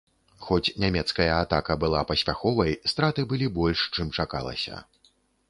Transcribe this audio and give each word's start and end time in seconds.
Хоць 0.45 0.71
нямецкая 0.83 1.27
атака 1.33 1.73
была 1.83 2.01
паспяховай, 2.13 2.73
страты 2.93 3.27
былі 3.35 3.51
больш, 3.61 3.85
чым 3.99 4.13
чакалася. 4.19 4.83